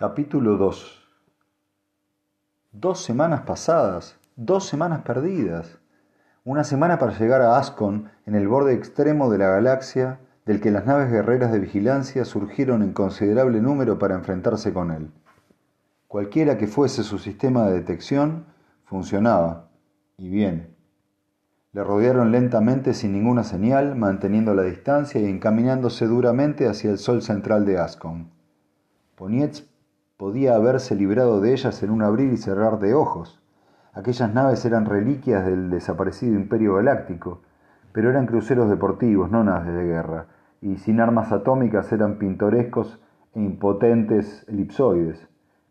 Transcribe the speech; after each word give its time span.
Capítulo 0.00 0.56
2 0.56 0.98
Dos 2.72 3.04
semanas 3.04 3.42
pasadas, 3.42 4.18
dos 4.34 4.66
semanas 4.66 5.02
perdidas. 5.02 5.78
Una 6.42 6.64
semana 6.64 6.98
para 6.98 7.18
llegar 7.18 7.42
a 7.42 7.58
Ascon, 7.58 8.08
en 8.24 8.34
el 8.34 8.48
borde 8.48 8.72
extremo 8.72 9.28
de 9.28 9.36
la 9.36 9.48
galaxia, 9.48 10.18
del 10.46 10.62
que 10.62 10.70
las 10.70 10.86
naves 10.86 11.12
guerreras 11.12 11.52
de 11.52 11.58
vigilancia 11.58 12.24
surgieron 12.24 12.82
en 12.82 12.94
considerable 12.94 13.60
número 13.60 13.98
para 13.98 14.14
enfrentarse 14.14 14.72
con 14.72 14.90
él. 14.90 15.10
Cualquiera 16.08 16.56
que 16.56 16.66
fuese 16.66 17.02
su 17.02 17.18
sistema 17.18 17.66
de 17.66 17.74
detección, 17.74 18.46
funcionaba, 18.86 19.68
y 20.16 20.30
bien. 20.30 20.74
Le 21.74 21.84
rodearon 21.84 22.32
lentamente 22.32 22.94
sin 22.94 23.12
ninguna 23.12 23.44
señal, 23.44 23.96
manteniendo 23.96 24.54
la 24.54 24.62
distancia 24.62 25.20
y 25.20 25.26
encaminándose 25.26 26.06
duramente 26.06 26.68
hacia 26.68 26.90
el 26.90 26.96
sol 26.96 27.20
central 27.20 27.66
de 27.66 27.76
Ascon. 27.76 28.30
Ponietz 29.14 29.68
podía 30.20 30.54
haberse 30.54 30.94
librado 30.96 31.40
de 31.40 31.54
ellas 31.54 31.82
en 31.82 31.88
un 31.88 32.02
abrir 32.02 32.30
y 32.30 32.36
cerrar 32.36 32.78
de 32.78 32.92
ojos. 32.92 33.40
Aquellas 33.94 34.34
naves 34.34 34.62
eran 34.66 34.84
reliquias 34.84 35.46
del 35.46 35.70
desaparecido 35.70 36.34
imperio 36.34 36.74
galáctico, 36.74 37.40
pero 37.92 38.10
eran 38.10 38.26
cruceros 38.26 38.68
deportivos, 38.68 39.30
no 39.30 39.42
naves 39.42 39.72
de 39.72 39.82
guerra, 39.82 40.26
y 40.60 40.76
sin 40.76 41.00
armas 41.00 41.32
atómicas 41.32 41.90
eran 41.90 42.18
pintorescos 42.18 43.00
e 43.34 43.40
impotentes 43.40 44.44
elipsoides. 44.46 45.26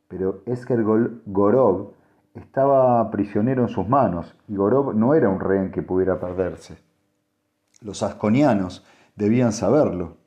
Pero 0.08 0.42
Esker 0.48 0.84
Gorov 1.28 1.92
estaba 2.34 3.12
prisionero 3.12 3.62
en 3.62 3.70
sus 3.70 3.88
manos, 3.88 4.36
y 4.48 4.56
Gorov 4.56 4.96
no 4.96 5.14
era 5.14 5.30
un 5.30 5.40
rehén 5.40 5.72
que 5.72 5.84
pudiera 5.84 6.20
perderse. 6.20 6.80
Los 7.82 8.02
asconianos 8.02 8.84
debían 9.16 9.52
saberlo. 9.52 10.18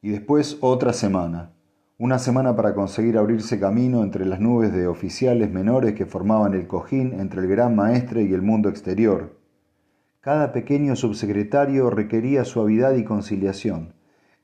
Y 0.00 0.10
después 0.10 0.58
otra 0.60 0.92
semana, 0.92 1.55
una 1.98 2.18
semana 2.18 2.54
para 2.54 2.74
conseguir 2.74 3.16
abrirse 3.16 3.58
camino 3.58 4.02
entre 4.02 4.26
las 4.26 4.38
nubes 4.38 4.70
de 4.70 4.86
oficiales 4.86 5.50
menores 5.50 5.94
que 5.94 6.04
formaban 6.04 6.52
el 6.52 6.66
cojín 6.66 7.18
entre 7.18 7.40
el 7.40 7.48
gran 7.48 7.74
maestre 7.74 8.22
y 8.24 8.34
el 8.34 8.42
mundo 8.42 8.68
exterior. 8.68 9.38
Cada 10.20 10.52
pequeño 10.52 10.94
subsecretario 10.94 11.88
requería 11.88 12.44
suavidad 12.44 12.96
y 12.96 13.04
conciliación. 13.04 13.94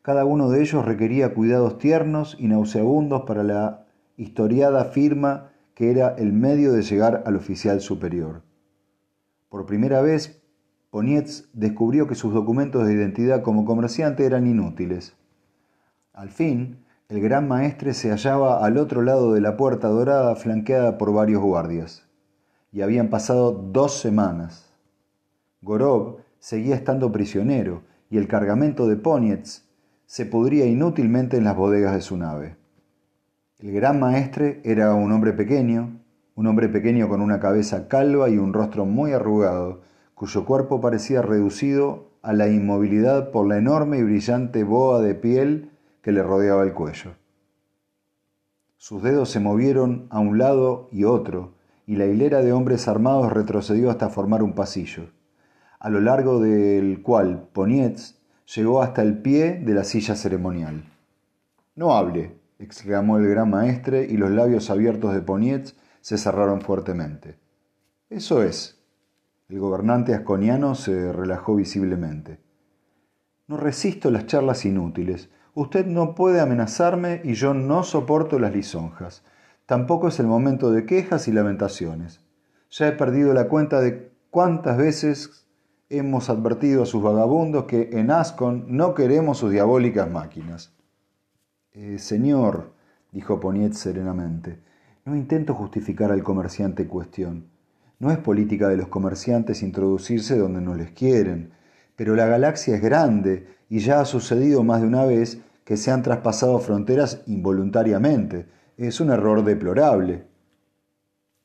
Cada 0.01 0.25
uno 0.25 0.49
de 0.49 0.63
ellos 0.63 0.87
requería 0.87 1.35
cuidados 1.35 1.77
tiernos 1.77 2.37
y 2.39 2.49
nauseabundos 2.49 3.23
para 3.23 3.43
la 3.43 3.85
historiada 4.17 4.87
firma 4.87 5.51
que 5.75 5.91
era 5.91 6.15
el 6.17 6.33
medio 6.33 6.73
de 6.73 6.83
llegar 6.83 7.23
al 7.27 7.37
oficial 7.37 7.83
superior. 7.83 8.43
Por 9.51 9.67
primera 9.67 10.01
vez, 10.01 10.43
Ponietz 10.91 11.51
descubrió 11.53 12.07
que 12.07 12.15
sus 12.15 12.33
documentos 12.33 12.87
de 12.87 12.95
identidad 12.95 13.43
como 13.43 13.67
comerciante 13.67 14.25
eran 14.25 14.47
inútiles. 14.47 15.17
Al 16.15 16.31
fin, 16.31 16.82
el 17.13 17.21
gran 17.21 17.47
maestre 17.47 17.93
se 17.93 18.09
hallaba 18.09 18.65
al 18.65 18.79
otro 18.79 19.03
lado 19.03 19.35
de 19.35 19.43
la 19.43 19.59
puerta 19.59 19.89
dorada 19.89 20.35
flanqueada 20.35 20.97
por 20.97 21.13
varios 21.13 21.43
guardias. 21.43 22.07
Y 22.73 22.81
habían 22.81 23.11
pasado 23.11 23.53
dos 23.53 24.01
semanas. 24.01 24.73
Gorov 25.61 26.21
seguía 26.39 26.75
estando 26.75 27.13
prisionero 27.13 27.83
y 28.09 28.17
el 28.17 28.29
cargamento 28.29 28.89
de 28.89 28.97
Ponietz 28.97 29.65
se 30.07 30.25
pudría 30.25 30.65
inútilmente 30.65 31.37
en 31.37 31.45
las 31.45 31.55
bodegas 31.55 31.93
de 31.93 32.01
su 32.01 32.17
nave. 32.17 32.57
El 33.59 33.73
gran 33.73 34.01
maestre 34.01 34.63
era 34.65 34.95
un 34.95 35.13
hombre 35.13 35.35
pequeño, 35.35 36.01
un 36.35 36.47
hombre 36.47 36.71
pequeño 36.71 37.11
con 37.11 37.21
una 37.21 37.41
cabeza 37.41 37.89
calva 37.89 38.31
y 38.31 38.39
un 38.39 38.55
rostro 38.55 38.87
muy 38.87 39.13
arrugado, 39.13 39.83
cuyo 40.15 40.47
cuerpo 40.47 40.81
parecía 40.81 41.21
reducido 41.21 42.09
a 42.23 42.33
la 42.33 42.49
inmovilidad 42.49 43.33
por 43.33 43.47
la 43.47 43.59
enorme 43.59 43.99
y 43.99 44.03
brillante 44.03 44.65
boa 44.65 45.03
de 45.03 45.15
piel 45.15 45.72
que 46.03 46.13
le 46.13 46.23
rodeaba 46.23 46.65
el 46.65 46.75
cuello. 46.75 47.15
Sus 48.77 49.03
dedos 49.03 49.31
se 49.31 49.41
movieron 49.41 50.09
a 50.11 50.19
un 50.19 50.39
lado 50.39 50.89
y 50.91 51.05
otro, 51.05 51.55
y 51.87 51.97
la 51.97 52.07
hilera 52.07 52.43
de 52.43 52.53
hombres 52.53 52.89
armados 52.89 53.33
retrocedió 53.33 53.91
hasta 53.91 54.09
formar 54.09 54.43
un 54.43 54.55
pasillo, 54.55 55.11
a 55.79 55.89
lo 55.89 56.01
largo 56.01 56.41
del 56.41 57.01
cual 57.03 57.49
Ponietz 57.53 58.21
llegó 58.55 58.83
hasta 58.83 59.03
el 59.03 59.19
pie 59.19 59.55
de 59.55 59.75
la 59.75 59.85
silla 59.85 60.17
ceremonial. 60.17 60.85
No 61.75 61.95
hable, 61.95 62.37
exclamó 62.59 63.19
el 63.19 63.29
gran 63.29 63.51
maestre, 63.51 64.07
y 64.09 64.17
los 64.17 64.31
labios 64.31 64.69
abiertos 64.71 65.15
de 65.15 65.23
Ponietz 65.23 65.75
se 66.01 66.19
cerraron 66.19 66.61
fuertemente. 66.61 67.39
Eso 68.11 68.43
es. 68.43 68.79
El 69.49 69.61
gobernante 69.61 70.15
asconiano 70.15 70.75
se 70.75 71.13
relajó 71.13 71.55
visiblemente. 71.55 72.41
No 73.47 73.57
resisto 73.57 74.11
las 74.11 74.27
charlas 74.27 74.65
inútiles. 74.65 75.31
Usted 75.55 75.87
no 75.87 76.15
puede 76.15 76.41
amenazarme 76.41 77.21
y 77.25 77.35
yo 77.35 77.53
no 77.53 77.83
soporto 77.85 78.39
las 78.39 78.55
lisonjas. 78.55 79.23
Tampoco 79.67 80.09
es 80.09 80.19
el 80.19 80.27
momento 80.27 80.71
de 80.71 80.87
quejas 80.87 81.29
y 81.29 81.33
lamentaciones. 81.33 82.21
Ya 82.71 82.89
he 82.89 82.93
perdido 82.93 83.35
la 83.35 83.49
cuenta 83.49 83.81
de 83.81 84.11
cuántas 84.31 84.79
veces 84.79 85.47
hemos 85.91 86.31
advertido 86.31 86.83
a 86.83 86.87
sus 86.87 87.03
vagabundos 87.03 87.65
que 87.65 87.91
en 87.93 88.11
Ascon 88.11 88.65
no 88.69 88.95
queremos 88.95 89.39
sus 89.39 89.53
diabólicas 89.53 90.11
máquinas. 90.11 90.75
Eh, 91.73 91.99
señor, 91.99 92.73
dijo 93.13 93.39
Poniet 93.39 93.75
serenamente, 93.75 94.59
no 95.05 95.15
intento 95.15 95.53
justificar 95.53 96.13
al 96.13 96.23
comerciante 96.23 96.85
en 96.85 96.89
cuestión. 96.89 97.47
No 97.99 98.11
es 98.11 98.17
política 98.17 98.69
de 98.69 98.79
los 98.79 98.89
comerciantes 98.89 99.63
introducirse 99.63 100.39
donde 100.39 100.63
no 100.63 100.75
les 100.75 100.93
quieren 100.93 101.53
pero 101.97 102.15
la 102.15 102.27
galaxia 102.27 102.77
es 102.77 102.83
grande 102.83 103.47
y 103.69 103.81
ya 103.81 104.01
ha 104.01 104.05
sucedido 104.05 104.63
más 104.63 104.81
de 104.81 104.87
una 104.87 105.05
vez 105.05 105.39
que 105.65 105.77
se 105.77 105.91
han 105.91 106.03
traspasado 106.03 106.59
fronteras 106.59 107.23
involuntariamente. 107.27 108.47
Es 108.77 109.01
un 109.01 109.11
error 109.11 109.45
deplorable. 109.45 110.25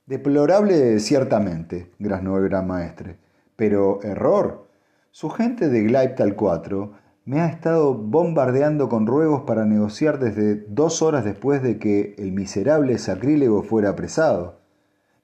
Deplorable 0.05 0.99
ciertamente, 0.99 1.91
graznó 1.99 2.37
el 2.37 2.49
gran 2.49 2.67
maestre, 2.67 3.17
pero 3.55 4.01
error. 4.03 4.67
Su 5.11 5.29
gente 5.29 5.69
de 5.69 5.83
Gleiptal 5.83 6.35
4 6.35 6.91
me 7.25 7.41
ha 7.41 7.47
estado 7.47 7.93
bombardeando 7.93 8.87
con 8.87 9.05
ruegos 9.05 9.41
para 9.41 9.65
negociar 9.65 10.17
desde 10.17 10.55
dos 10.69 11.01
horas 11.01 11.25
después 11.25 11.61
de 11.61 11.77
que 11.77 12.15
el 12.17 12.31
miserable 12.31 12.97
sacrílego 12.97 13.63
fuera 13.63 13.89
apresado. 13.89 14.61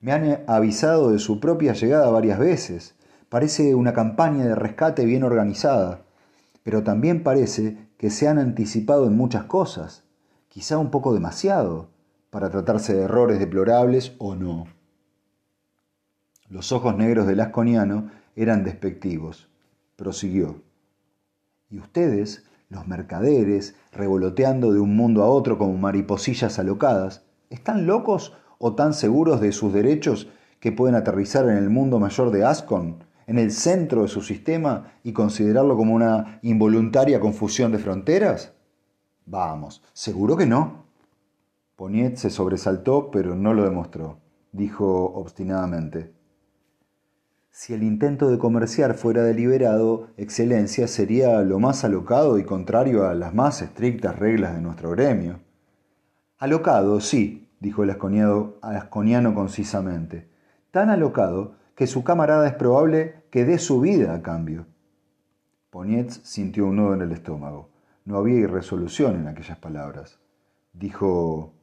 Me 0.02 0.12
han 0.12 0.44
avisado 0.48 1.12
de 1.12 1.20
su 1.20 1.40
propia 1.40 1.72
llegada 1.72 2.10
varias 2.10 2.40
veces. 2.40 2.96
Parece 3.34 3.74
una 3.74 3.94
campaña 3.94 4.46
de 4.46 4.54
rescate 4.54 5.06
bien 5.06 5.24
organizada, 5.24 6.04
pero 6.62 6.84
también 6.84 7.24
parece 7.24 7.90
que 7.98 8.12
se 8.12 8.28
han 8.28 8.38
anticipado 8.38 9.08
en 9.08 9.18
muchas 9.18 9.46
cosas, 9.46 10.04
quizá 10.50 10.78
un 10.78 10.92
poco 10.92 11.16
demasiado, 11.16 11.90
para 12.30 12.52
tratarse 12.52 12.94
de 12.94 13.06
errores 13.06 13.40
deplorables 13.40 14.14
o 14.20 14.36
no. 14.36 14.66
Los 16.48 16.72
ojos 16.72 16.96
negros 16.96 17.26
del 17.26 17.40
asconiano 17.40 18.12
eran 18.36 18.64
despectivos. 18.64 19.50
Prosiguió. 19.96 20.62
Y 21.72 21.80
ustedes, 21.80 22.46
los 22.70 22.88
mercaderes, 22.88 23.74
revoloteando 23.94 24.72
de 24.72 24.80
un 24.80 24.96
mundo 24.96 25.24
a 25.24 25.28
otro 25.28 25.58
como 25.58 25.76
mariposillas 25.76 26.60
alocadas, 26.60 27.24
¿están 27.50 27.88
locos 27.88 28.38
o 28.60 28.76
tan 28.76 28.94
seguros 28.94 29.42
de 29.42 29.54
sus 29.54 29.74
derechos 29.74 30.30
que 30.60 30.72
pueden 30.72 30.94
aterrizar 30.94 31.50
en 31.50 31.58
el 31.58 31.72
mundo 31.72 31.98
mayor 32.00 32.30
de 32.30 32.46
Ascon 32.46 33.12
en 33.28 33.40
el 33.40 33.52
centro 33.52 34.04
de 34.04 34.08
su 34.08 34.22
sistema 34.22 34.94
y 35.04 35.14
considerarlo 35.14 35.76
como 35.76 35.94
una 35.94 36.40
involuntaria 36.42 37.20
confusión 37.20 37.72
de 37.72 37.80
fronteras? 37.80 38.54
Vamos, 39.26 39.84
seguro 39.94 40.36
que 40.36 40.46
no. 40.46 40.86
Poniet 41.76 42.18
se 42.18 42.30
sobresaltó, 42.30 43.10
pero 43.12 43.36
no 43.36 43.54
lo 43.54 43.64
demostró. 43.64 44.20
Dijo 44.52 45.06
obstinadamente, 45.16 46.14
si 47.56 47.72
el 47.72 47.84
intento 47.84 48.32
de 48.32 48.40
comerciar 48.40 48.96
fuera 48.96 49.22
deliberado, 49.22 50.08
Excelencia 50.18 50.88
sería 50.88 51.40
lo 51.44 51.60
más 51.60 51.84
alocado 51.84 52.40
y 52.40 52.44
contrario 52.44 53.08
a 53.08 53.14
las 53.14 53.36
más 53.36 53.62
estrictas 53.62 54.18
reglas 54.18 54.56
de 54.56 54.62
nuestro 54.62 54.90
gremio. 54.90 55.40
Alocado, 56.40 57.00
sí, 57.00 57.48
dijo 57.60 57.84
el 57.84 57.92
asconiano 57.92 59.36
concisamente. 59.36 60.28
Tan 60.72 60.90
alocado 60.90 61.54
que 61.76 61.88
su 61.88 62.04
camarada 62.04 62.48
es 62.48 62.54
probable 62.54 63.24
que 63.32 63.46
dé 63.46 63.58
su 63.58 63.82
vida 63.82 64.14
a 64.14 64.22
cambio. 64.22 64.66
Ponietz 65.70 66.22
sintió 66.24 66.68
un 66.68 66.76
nudo 66.76 66.94
en 66.94 67.02
el 67.02 67.12
estómago. 67.12 67.70
No 68.06 68.18
había 68.18 68.40
irresolución 68.40 69.16
en 69.16 69.28
aquellas 69.28 69.58
palabras. 69.58 70.20
Dijo, 70.74 71.54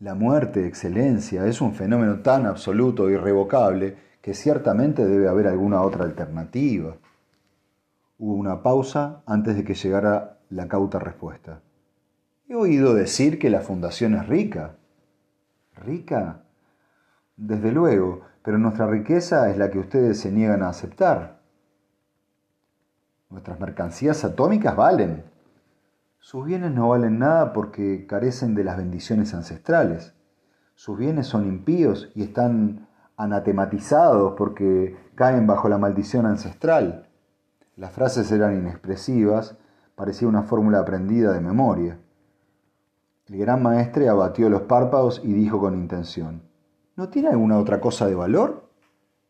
La 0.00 0.14
muerte, 0.14 0.66
excelencia, 0.66 1.46
es 1.46 1.60
un 1.60 1.74
fenómeno 1.74 2.20
tan 2.20 2.46
absoluto 2.46 3.08
e 3.08 3.12
irrevocable 3.12 3.96
que 4.20 4.34
ciertamente 4.34 5.04
debe 5.04 5.28
haber 5.28 5.46
alguna 5.46 5.82
otra 5.82 6.04
alternativa. 6.04 6.96
Hubo 8.18 8.34
una 8.34 8.62
pausa 8.62 9.22
antes 9.26 9.54
de 9.54 9.64
que 9.64 9.74
llegara 9.74 10.40
la 10.50 10.66
cauta 10.66 10.98
respuesta. 10.98 11.60
He 12.48 12.54
oído 12.54 12.94
decir 12.94 13.38
que 13.38 13.50
la 13.50 13.60
fundación 13.60 14.14
es 14.14 14.26
rica. 14.26 14.76
¿Rica? 15.74 16.42
Desde 17.36 17.72
luego, 17.72 18.22
pero 18.44 18.58
nuestra 18.58 18.86
riqueza 18.86 19.48
es 19.50 19.56
la 19.56 19.70
que 19.70 19.78
ustedes 19.78 20.20
se 20.20 20.30
niegan 20.30 20.62
a 20.62 20.68
aceptar. 20.68 21.40
Nuestras 23.30 23.58
mercancías 23.58 24.22
atómicas 24.22 24.76
valen. 24.76 25.24
Sus 26.18 26.44
bienes 26.44 26.70
no 26.70 26.90
valen 26.90 27.18
nada 27.18 27.54
porque 27.54 28.06
carecen 28.06 28.54
de 28.54 28.62
las 28.62 28.76
bendiciones 28.76 29.32
ancestrales. 29.32 30.14
Sus 30.74 30.98
bienes 30.98 31.26
son 31.26 31.46
impíos 31.46 32.12
y 32.14 32.22
están 32.22 32.86
anatematizados 33.16 34.34
porque 34.36 34.94
caen 35.14 35.46
bajo 35.46 35.70
la 35.70 35.78
maldición 35.78 36.26
ancestral. 36.26 37.08
Las 37.76 37.92
frases 37.92 38.30
eran 38.30 38.58
inexpresivas, 38.58 39.56
parecía 39.94 40.28
una 40.28 40.42
fórmula 40.42 40.80
aprendida 40.80 41.32
de 41.32 41.40
memoria. 41.40 41.98
El 43.26 43.38
gran 43.38 43.62
maestre 43.62 44.10
abatió 44.10 44.50
los 44.50 44.62
párpados 44.62 45.22
y 45.24 45.32
dijo 45.32 45.58
con 45.60 45.74
intención, 45.74 46.42
¿No 46.96 47.08
tiene 47.08 47.28
alguna 47.28 47.58
otra 47.58 47.80
cosa 47.80 48.06
de 48.06 48.14
valor? 48.14 48.70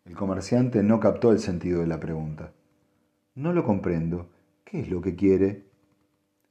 El 0.05 0.15
comerciante 0.15 0.83
no 0.83 1.01
captó 1.01 1.33
el 1.33 1.39
sentido 1.39 1.81
de 1.81 1.87
la 1.87 1.99
pregunta. 1.99 2.53
No 3.35 3.55
lo 3.55 3.65
comprendo. 3.65 4.29
¿Qué 4.65 4.81
es 4.81 4.91
lo 4.91 5.01
que 5.01 5.17
quiere? 5.17 5.65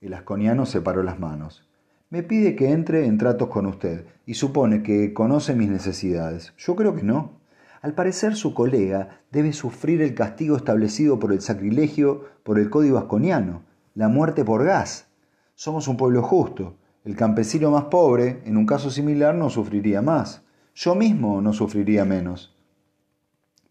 El 0.01 0.15
asconiano 0.15 0.65
separó 0.65 1.03
las 1.03 1.19
manos. 1.19 1.69
Me 2.09 2.23
pide 2.23 2.55
que 2.55 2.71
entre 2.71 3.05
en 3.05 3.19
tratos 3.19 3.49
con 3.49 3.67
usted 3.67 4.07
y 4.25 4.33
supone 4.33 4.81
que 4.81 5.13
conoce 5.13 5.53
mis 5.53 5.69
necesidades. 5.69 6.51
Yo 6.57 6.75
creo 6.75 6.95
que 6.95 7.03
no. 7.03 7.33
Al 7.83 7.93
parecer 7.93 8.35
su 8.35 8.55
colega 8.55 9.21
debe 9.31 9.53
sufrir 9.53 10.01
el 10.01 10.15
castigo 10.15 10.57
establecido 10.57 11.19
por 11.19 11.31
el 11.31 11.41
sacrilegio 11.41 12.25
por 12.41 12.57
el 12.57 12.71
código 12.71 12.97
asconiano, 12.97 13.61
la 13.93 14.07
muerte 14.07 14.43
por 14.43 14.63
gas. 14.63 15.09
Somos 15.53 15.87
un 15.87 15.95
pueblo 15.95 16.23
justo. 16.23 16.75
El 17.05 17.15
campesino 17.15 17.69
más 17.69 17.83
pobre, 17.85 18.41
en 18.45 18.57
un 18.57 18.65
caso 18.65 18.89
similar, 18.89 19.35
no 19.35 19.51
sufriría 19.51 20.01
más. 20.01 20.42
Yo 20.75 20.95
mismo 20.95 21.41
no 21.41 21.53
sufriría 21.53 22.05
menos. 22.05 22.55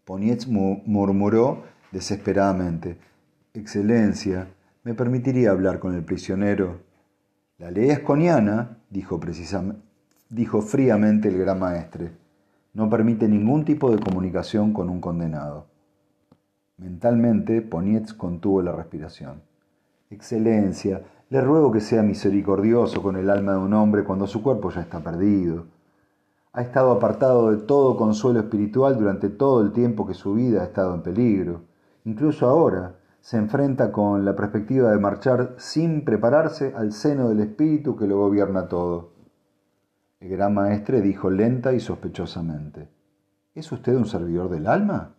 Ponietz 0.05 0.47
murmuró 0.47 1.63
desesperadamente. 1.91 2.97
Excelencia, 3.53 4.47
¿Me 4.83 4.93
permitiría 4.93 5.51
hablar 5.51 5.79
con 5.79 5.95
el 5.95 6.03
prisionero? 6.03 6.81
La 7.57 7.71
ley 7.71 7.89
asconiana, 7.91 8.79
dijo, 8.89 9.17
dijo 10.29 10.61
fríamente 10.61 11.29
el 11.29 11.37
gran 11.37 11.57
maestre, 11.57 12.11
no 12.73 12.89
permite 12.89 13.29
ningún 13.29 13.63
tipo 13.63 13.89
de 13.95 14.03
comunicación 14.03 14.73
con 14.73 14.89
un 14.89 14.99
condenado. 14.99 15.67
Mentalmente, 16.75 17.61
Ponietz 17.61 18.13
contuvo 18.13 18.61
la 18.61 18.73
respiración. 18.73 19.41
Excelencia, 20.09 21.01
le 21.29 21.39
ruego 21.39 21.71
que 21.71 21.79
sea 21.79 22.03
misericordioso 22.03 23.01
con 23.01 23.15
el 23.15 23.29
alma 23.29 23.53
de 23.53 23.59
un 23.59 23.73
hombre 23.73 24.03
cuando 24.03 24.27
su 24.27 24.43
cuerpo 24.43 24.69
ya 24.69 24.81
está 24.81 24.99
perdido. 24.99 25.65
Ha 26.53 26.61
estado 26.61 26.91
apartado 26.91 27.51
de 27.51 27.57
todo 27.57 27.97
consuelo 27.97 28.39
espiritual 28.39 28.97
durante 28.97 29.29
todo 29.29 29.61
el 29.61 29.71
tiempo 29.71 30.05
que 30.05 30.13
su 30.13 30.35
vida 30.35 30.61
ha 30.61 30.65
estado 30.65 30.93
en 30.93 31.01
peligro. 31.01 31.61
Incluso 32.05 32.47
ahora, 32.47 32.95
se 33.21 33.37
enfrenta 33.37 33.91
con 33.91 34.23
la 34.23 34.35
perspectiva 34.35 34.91
de 34.91 34.99
marchar 34.99 35.55
sin 35.57 36.05
prepararse 36.05 36.73
al 36.75 36.91
seno 36.91 37.29
del 37.29 37.39
espíritu 37.39 37.95
que 37.95 38.05
lo 38.05 38.17
gobierna 38.17 38.67
todo. 38.67 39.13
El 40.19 40.29
gran 40.29 40.53
maestre 40.53 41.01
dijo 41.01 41.31
lenta 41.31 41.73
y 41.73 41.79
sospechosamente, 41.79 42.87
¿Es 43.55 43.71
usted 43.71 43.95
un 43.95 44.05
servidor 44.05 44.49
del 44.49 44.67
alma? 44.67 45.15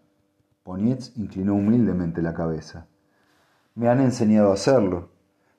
Ponietz 0.63 1.17
inclinó 1.17 1.55
humildemente 1.55 2.23
la 2.23 2.35
cabeza. 2.35 2.87
Me 3.75 3.89
han 3.89 4.01
enseñado 4.01 4.51
a 4.51 4.55
hacerlo. 4.55 5.11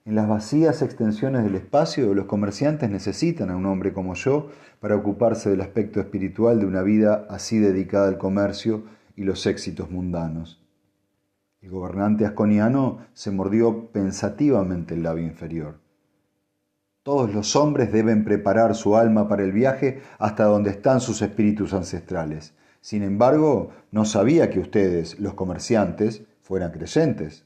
En 0.06 0.14
las 0.14 0.28
vacías 0.28 0.82
extensiones 0.82 1.42
del 1.42 1.56
espacio, 1.56 2.14
los 2.14 2.26
comerciantes 2.26 2.88
necesitan 2.88 3.50
a 3.50 3.56
un 3.56 3.66
hombre 3.66 3.92
como 3.92 4.14
yo 4.14 4.50
para 4.78 4.94
ocuparse 4.94 5.50
del 5.50 5.60
aspecto 5.60 5.98
espiritual 5.98 6.60
de 6.60 6.66
una 6.66 6.82
vida 6.82 7.26
así 7.28 7.58
dedicada 7.58 8.06
al 8.06 8.16
comercio 8.16 8.84
y 9.16 9.24
los 9.24 9.44
éxitos 9.46 9.90
mundanos. 9.90 10.64
El 11.60 11.70
gobernante 11.70 12.24
asconiano 12.24 13.00
se 13.14 13.32
mordió 13.32 13.88
pensativamente 13.88 14.94
el 14.94 15.02
labio 15.02 15.26
inferior. 15.26 15.80
Todos 17.02 17.34
los 17.34 17.56
hombres 17.56 17.90
deben 17.90 18.24
preparar 18.24 18.76
su 18.76 18.96
alma 18.96 19.26
para 19.26 19.42
el 19.42 19.50
viaje 19.50 20.02
hasta 20.20 20.44
donde 20.44 20.70
están 20.70 21.00
sus 21.00 21.20
espíritus 21.20 21.74
ancestrales. 21.74 22.54
Sin 22.80 23.02
embargo, 23.02 23.70
no 23.90 24.04
sabía 24.04 24.50
que 24.50 24.60
ustedes, 24.60 25.18
los 25.18 25.34
comerciantes, 25.34 26.22
fueran 26.42 26.70
creyentes. 26.70 27.44